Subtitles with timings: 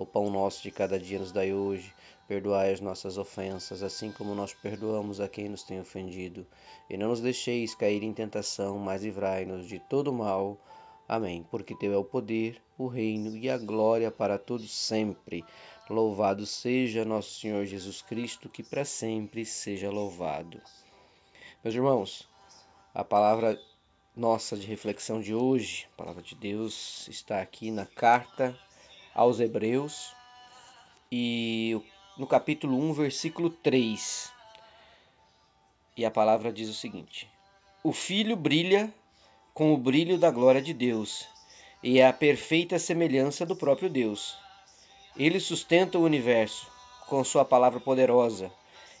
[0.00, 1.94] O pão nosso de cada dia nos dai hoje
[2.30, 6.46] Perdoai as nossas ofensas, assim como nós perdoamos a quem nos tem ofendido.
[6.88, 10.56] E não nos deixeis cair em tentação, mas livrai-nos de todo mal.
[11.08, 11.44] Amém.
[11.50, 15.44] Porque Teu é o poder, o reino e a glória para todos sempre.
[15.88, 20.62] Louvado seja nosso Senhor Jesus Cristo, que para sempre seja louvado.
[21.64, 22.28] Meus irmãos,
[22.94, 23.60] a palavra
[24.16, 28.56] nossa de reflexão de hoje, a palavra de Deus, está aqui na carta
[29.20, 30.14] aos Hebreus.
[31.12, 31.78] E
[32.16, 34.32] no capítulo 1, versículo 3.
[35.94, 37.28] E a palavra diz o seguinte:
[37.84, 38.90] O Filho brilha
[39.52, 41.28] com o brilho da glória de Deus,
[41.82, 44.38] e é a perfeita semelhança do próprio Deus.
[45.14, 46.66] Ele sustenta o universo
[47.06, 48.50] com sua palavra poderosa,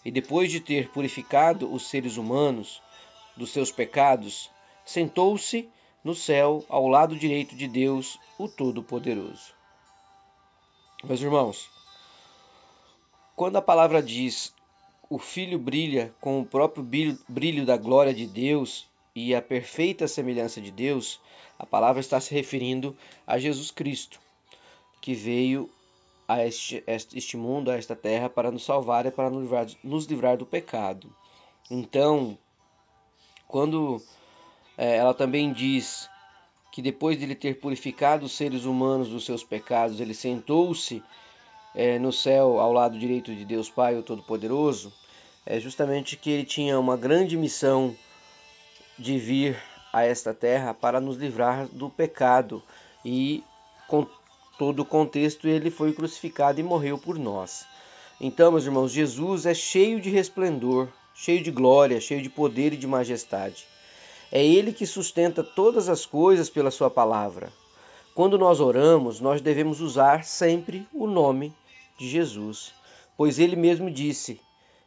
[0.04, 2.82] e depois de ter purificado os seres humanos
[3.34, 4.50] dos seus pecados,
[4.84, 5.66] sentou-se
[6.04, 9.59] no céu ao lado direito de Deus, o Todo-Poderoso.
[11.02, 11.70] Meus irmãos,
[13.34, 14.54] quando a palavra diz
[15.08, 16.86] o Filho brilha com o próprio
[17.26, 21.18] brilho da glória de Deus e a perfeita semelhança de Deus,
[21.58, 22.94] a palavra está se referindo
[23.26, 24.20] a Jesus Cristo,
[25.00, 25.70] que veio
[26.28, 30.04] a este, este mundo, a esta terra, para nos salvar e para nos livrar, nos
[30.04, 31.10] livrar do pecado.
[31.70, 32.36] Então,
[33.48, 34.02] quando
[34.76, 36.10] é, ela também diz
[36.70, 41.02] que depois de ele ter purificado os seres humanos dos seus pecados, ele sentou-se
[41.74, 44.92] é, no céu ao lado direito de Deus Pai, o Todo-Poderoso,
[45.44, 47.96] é justamente que ele tinha uma grande missão
[48.98, 49.60] de vir
[49.92, 52.62] a esta terra para nos livrar do pecado
[53.04, 53.42] e
[53.88, 54.06] com
[54.58, 57.64] todo o contexto ele foi crucificado e morreu por nós.
[58.20, 62.76] Então, meus irmãos, Jesus é cheio de resplendor, cheio de glória, cheio de poder e
[62.76, 63.66] de majestade.
[64.32, 67.52] É ele que sustenta todas as coisas pela sua palavra.
[68.14, 71.54] Quando nós oramos, nós devemos usar sempre o nome
[71.98, 72.72] de Jesus,
[73.16, 74.40] pois ele mesmo disse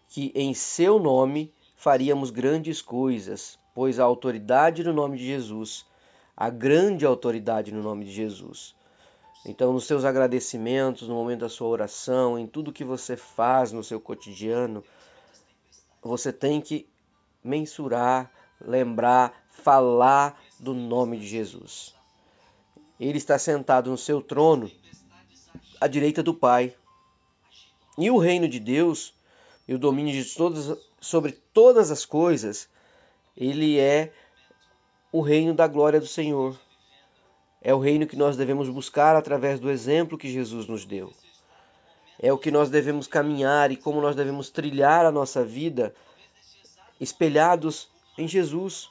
[0.09, 5.85] que em seu nome faríamos grandes coisas, pois a autoridade no nome de Jesus,
[6.35, 8.75] a grande autoridade no nome de Jesus.
[9.45, 13.83] Então, nos seus agradecimentos, no momento da sua oração, em tudo que você faz no
[13.83, 14.83] seu cotidiano,
[16.01, 16.87] você tem que
[17.43, 18.31] mensurar,
[18.63, 21.93] lembrar, falar do nome de Jesus.
[22.99, 24.71] Ele está sentado no seu trono,
[25.79, 26.73] à direita do Pai.
[27.97, 29.13] E o reino de Deus
[29.67, 30.23] e o domínio de
[30.99, 32.67] sobre todas as coisas,
[33.35, 34.11] ele é
[35.11, 36.59] o reino da glória do Senhor.
[37.61, 41.13] É o reino que nós devemos buscar através do exemplo que Jesus nos deu.
[42.19, 45.93] É o que nós devemos caminhar e como nós devemos trilhar a nossa vida
[46.99, 48.89] espelhados em Jesus.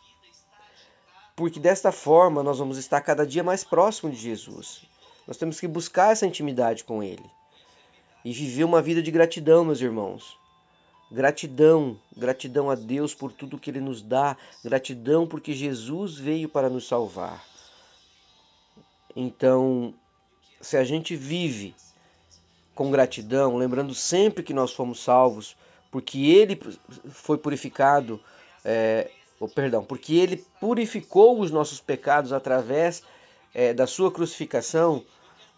[1.35, 4.83] Porque desta forma nós vamos estar cada dia mais próximo de Jesus.
[5.27, 7.25] Nós temos que buscar essa intimidade com Ele
[8.25, 10.39] e viver uma vida de gratidão, meus irmãos.
[11.11, 16.71] Gratidão, gratidão a Deus por tudo que Ele nos dá, gratidão porque Jesus veio para
[16.71, 17.45] nos salvar.
[19.15, 19.93] Então,
[20.61, 21.75] se a gente vive
[22.75, 25.55] com gratidão, lembrando sempre que nós fomos salvos,
[25.91, 26.59] porque Ele
[27.11, 28.19] foi purificado,
[28.65, 33.03] é, oh, perdão, porque Ele purificou os nossos pecados através
[33.55, 35.05] é, da Sua crucificação,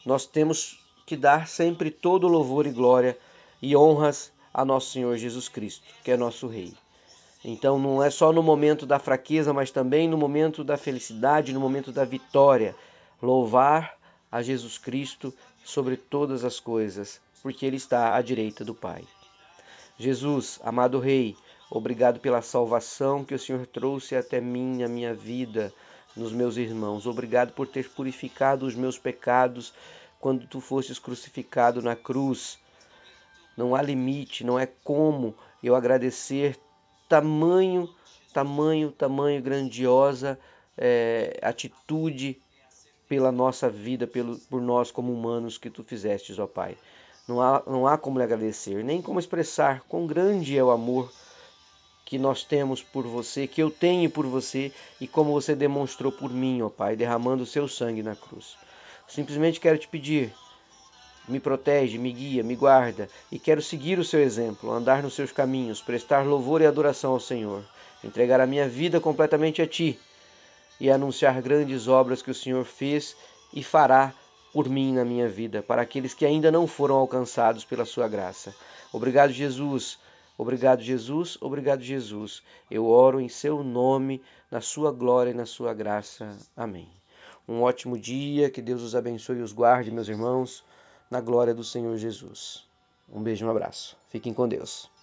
[0.05, 3.19] nós temos que dar sempre todo louvor e glória
[3.61, 6.75] e honras a nosso Senhor Jesus Cristo, que é nosso Rei.
[7.45, 11.61] Então não é só no momento da fraqueza, mas também no momento da felicidade, no
[11.61, 12.75] momento da vitória,
[13.21, 13.99] louvar
[14.33, 15.33] a Jesus Cristo
[15.65, 19.05] sobre todas as coisas, porque Ele está à direita do Pai.
[19.99, 21.37] Jesus, amado Rei,
[21.71, 25.73] obrigado pela salvação que o Senhor trouxe até mim, a minha vida,
[26.17, 27.07] nos meus irmãos.
[27.07, 29.73] Obrigado por ter purificado os meus pecados
[30.21, 32.59] quando tu fostes crucificado na cruz.
[33.57, 36.59] Não há limite, não é como eu agradecer
[37.09, 37.89] tamanho,
[38.33, 40.39] tamanho, tamanho grandiosa
[40.77, 42.41] é, atitude
[43.09, 46.77] pela nossa vida, pelo, por nós como humanos que tu fizestes, ó Pai.
[47.29, 51.11] Não há, não há como lhe agradecer, nem como expressar quão grande é o amor
[52.05, 54.71] que nós temos por você, que eu tenho por você
[55.01, 58.57] e como você demonstrou por mim, ó Pai, derramando o seu sangue na cruz.
[59.09, 60.33] Simplesmente quero te pedir,
[61.27, 65.33] me protege, me guia, me guarda e quero seguir o seu exemplo, andar nos seus
[65.33, 67.65] caminhos, prestar louvor e adoração ao Senhor,
[68.03, 69.99] entregar a minha vida completamente a ti,
[70.81, 73.17] e anunciar grandes obras que o Senhor fez
[73.53, 74.13] e fará
[74.53, 78.55] por mim na minha vida, para aqueles que ainda não foram alcançados pela sua graça.
[78.93, 79.99] Obrigado, Jesus.
[80.37, 81.39] Obrigado, Jesus.
[81.41, 82.43] Obrigado, Jesus.
[82.71, 86.37] Eu oro em seu nome, na sua glória e na sua graça.
[86.57, 86.89] Amém.
[87.47, 90.65] Um ótimo dia, que Deus os abençoe e os guarde, meus irmãos,
[91.11, 92.67] na glória do Senhor Jesus.
[93.13, 93.97] Um beijo, um abraço.
[94.09, 94.94] Fiquem com Deus.